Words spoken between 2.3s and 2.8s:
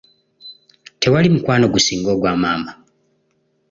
maama.